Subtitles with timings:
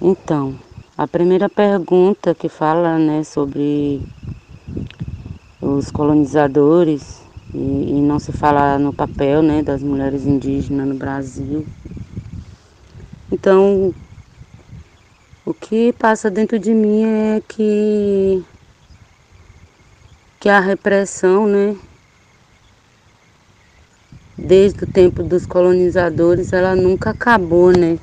[0.00, 0.56] Então,
[0.96, 4.00] a primeira pergunta que fala né, sobre
[5.60, 7.20] os colonizadores
[7.52, 11.66] e, e não se fala no papel né, das mulheres indígenas no Brasil.
[13.32, 13.92] Então,
[15.44, 18.44] o que passa dentro de mim é que,
[20.38, 21.76] que a repressão, né,
[24.38, 27.98] desde o tempo dos colonizadores, ela nunca acabou, né?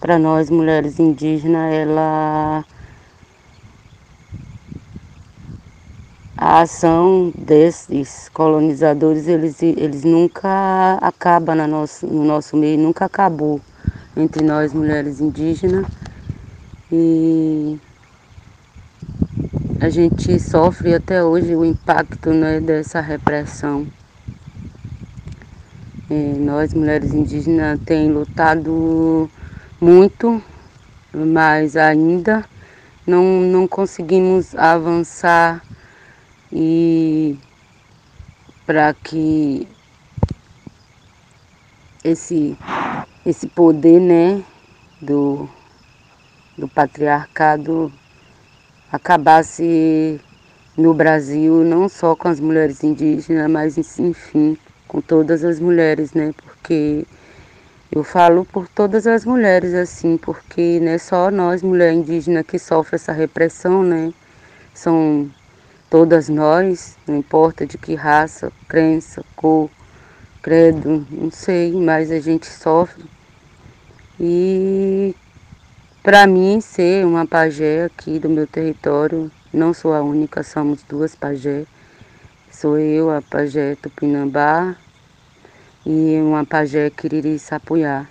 [0.00, 2.64] Para nós mulheres indígenas, ela
[6.34, 13.60] a ação desses colonizadores, eles, eles nunca acabam no nosso, no nosso meio, nunca acabou
[14.16, 15.86] entre nós mulheres indígenas.
[16.90, 17.78] E
[19.78, 23.86] a gente sofre até hoje o impacto né, dessa repressão.
[26.08, 29.30] É, nós, mulheres indígenas, tem lutado
[29.80, 30.42] muito,
[31.12, 32.44] mas ainda
[33.06, 35.62] não, não conseguimos avançar
[36.52, 37.38] e
[38.66, 39.66] para que
[42.04, 42.56] esse,
[43.24, 44.42] esse poder né,
[45.00, 45.48] do,
[46.56, 47.92] do patriarcado
[48.92, 50.20] acabasse
[50.76, 56.32] no Brasil, não só com as mulheres indígenas, mas enfim, com todas as mulheres, né?
[56.36, 57.06] Porque
[57.92, 62.58] eu falo por todas as mulheres, assim, porque não é só nós, mulher indígena, que
[62.58, 64.12] sofre essa repressão, né?
[64.72, 65.28] São
[65.90, 69.68] todas nós, não importa de que raça, crença, cor,
[70.40, 73.04] credo, não sei, mas a gente sofre.
[74.18, 75.14] E
[76.02, 81.14] para mim ser uma pajé aqui do meu território, não sou a única, somos duas
[81.14, 81.64] pajé
[82.52, 84.76] Sou eu, a pajé Tupinambá
[85.84, 88.06] e uma pajé Quiriri Sapuyá.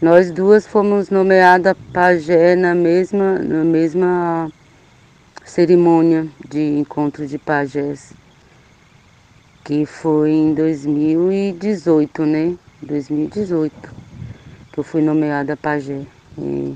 [0.00, 4.50] Nós duas fomos nomeadas pajé na mesma, na mesma
[5.44, 8.12] cerimônia de encontro de pajés,
[9.64, 12.54] que foi em 2018, né?
[12.82, 13.72] 2018,
[14.72, 16.02] que eu fui nomeada pajé.
[16.36, 16.74] E,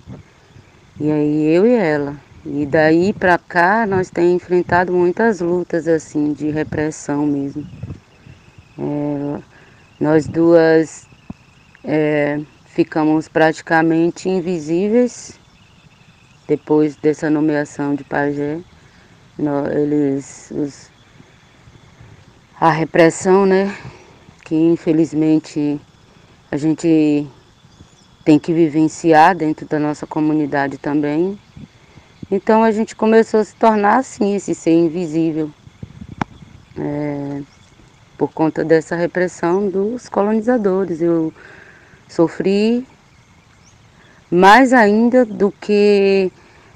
[0.99, 2.17] e aí eu e ela.
[2.47, 7.67] E daí para cá nós temos enfrentado muitas lutas assim de repressão mesmo.
[8.79, 9.20] É,
[10.01, 11.07] nós duas
[11.85, 15.39] é, ficamos praticamente invisíveis
[16.49, 18.59] depois dessa nomeação de pajé.
[19.73, 20.91] Eles, os,
[22.59, 23.77] a repressão, né?
[24.45, 25.79] Que infelizmente
[26.51, 27.27] a gente
[28.25, 31.39] tem que vivenciar dentro da nossa comunidade também.
[32.31, 35.51] Então a gente começou a se tornar assim, esse ser invisível.
[36.77, 37.43] É,
[38.21, 41.01] por conta dessa repressão dos colonizadores.
[41.01, 41.33] Eu
[42.07, 42.87] sofri
[44.31, 46.31] mais ainda do que,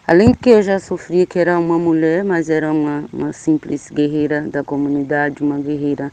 [0.06, 3.90] além de que eu já sofria que era uma mulher, mas era uma, uma simples
[3.90, 6.10] guerreira da comunidade, uma guerreira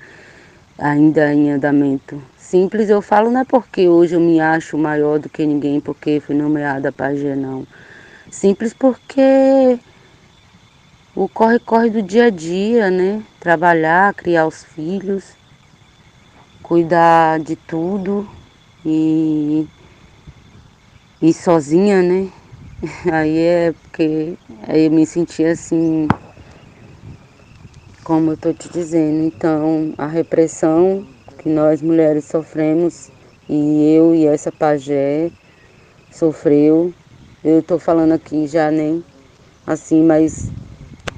[0.78, 2.22] ainda em andamento.
[2.38, 6.20] Simples eu falo não é porque hoje eu me acho maior do que ninguém, porque
[6.20, 7.66] fui nomeada pajé, não.
[8.30, 9.80] Simples porque
[11.16, 13.26] o corre-corre do dia a dia, né?
[13.40, 15.38] Trabalhar, criar os filhos,
[16.62, 18.30] cuidar de tudo
[18.86, 19.68] e
[21.22, 22.32] ir sozinha, né?
[23.12, 26.08] Aí é porque aí eu me senti assim,
[28.04, 29.22] como eu tô te dizendo.
[29.24, 31.06] Então, a repressão
[31.38, 33.12] que nós mulheres sofremos
[33.48, 35.32] e eu e essa pajé
[36.10, 36.94] sofreu
[37.44, 39.04] eu estou falando aqui já nem
[39.66, 40.54] assim, mas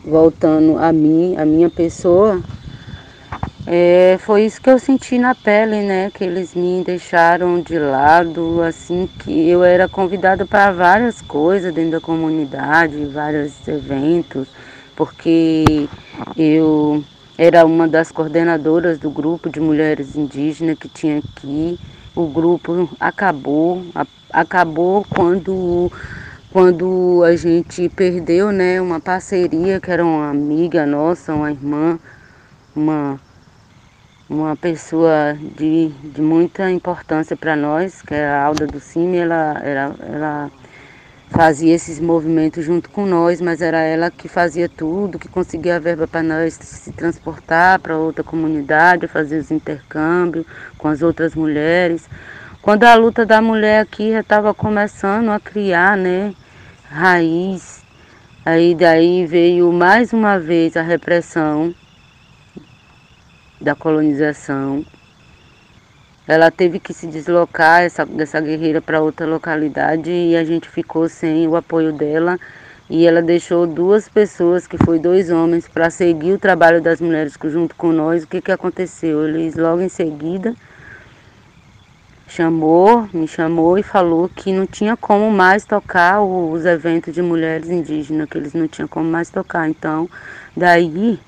[0.04, 2.42] voltando a mim, a minha pessoa,
[3.66, 6.12] é, foi isso que eu senti na pele, né?
[6.14, 11.92] Que eles me deixaram de lado, assim, que eu era convidada para várias coisas dentro
[11.92, 14.50] da comunidade, vários eventos,
[14.96, 15.88] porque
[16.38, 17.04] eu
[17.38, 21.80] era uma das coordenadoras do grupo de mulheres indígenas que tinha aqui.
[22.16, 23.82] O grupo acabou,
[24.32, 25.92] acabou quando,
[26.54, 31.98] quando a gente perdeu né, uma parceria que era uma amiga nossa, uma irmã,
[32.76, 33.20] uma,
[34.30, 39.60] uma pessoa de, de muita importância para nós, que é a Alda do Cime, ela,
[39.64, 40.52] ela, ela
[41.32, 45.80] fazia esses movimentos junto com nós, mas era ela que fazia tudo, que conseguia a
[45.80, 50.46] verba para nós se transportar para outra comunidade, fazer os intercâmbios
[50.78, 52.08] com as outras mulheres.
[52.62, 56.32] Quando a luta da mulher aqui já estava começando a criar, né,
[56.94, 57.84] raiz,
[58.46, 61.74] aí daí veio mais uma vez a repressão
[63.60, 64.86] da colonização.
[66.28, 71.10] ela teve que se deslocar, essa, dessa guerreira, para outra localidade e a gente ficou
[71.10, 72.40] sem o apoio dela.
[72.88, 77.36] E ela deixou duas pessoas, que foi dois homens, para seguir o trabalho das mulheres
[77.46, 78.24] junto com nós.
[78.24, 79.28] O que, que aconteceu?
[79.28, 80.54] Eles logo em seguida
[82.36, 87.70] chamou, me chamou e falou que não tinha como mais tocar os eventos de mulheres
[87.70, 89.70] indígenas, que eles não tinham como mais tocar.
[89.70, 90.10] Então,
[90.58, 91.20] daí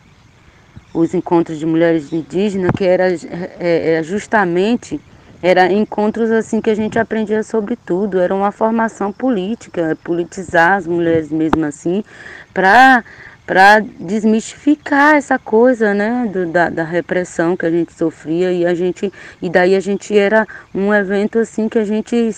[0.91, 3.13] os encontros de mulheres indígenas, que era,
[3.59, 4.99] é, era justamente
[5.43, 10.87] era encontros assim que a gente aprendia sobre tudo, era uma formação política, politizar as
[10.87, 12.03] mulheres mesmo assim,
[12.51, 13.03] para
[13.45, 18.73] para desmistificar essa coisa, né, do, da, da repressão que a gente sofria e a
[18.73, 19.11] gente
[19.41, 22.35] e daí a gente era um evento assim que a gente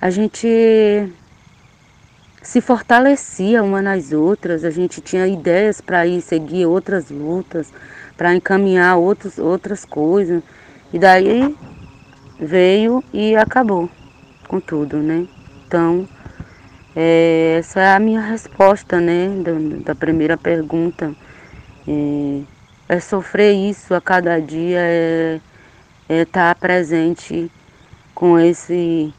[0.00, 1.08] a gente
[2.42, 7.72] se fortalecia uma nas outras, a gente tinha ideias para ir seguir outras lutas,
[8.16, 10.42] para encaminhar outros, outras coisas.
[10.92, 11.54] E daí
[12.40, 13.90] veio e acabou
[14.46, 15.26] com tudo, né?
[15.66, 16.08] Então,
[17.00, 19.52] é, essa é a minha resposta, né, da,
[19.84, 21.14] da primeira pergunta.
[21.86, 22.42] É,
[22.88, 25.40] é, sofrer isso a cada dia, é
[26.08, 27.48] estar é tá presente
[28.12, 29.14] com esse.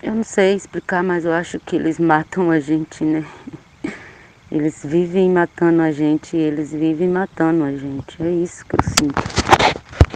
[0.00, 3.24] Eu não sei explicar, mas eu acho que eles matam a gente, né?
[4.52, 8.22] Eles vivem matando a gente, eles vivem matando a gente.
[8.22, 9.37] É isso que eu sinto.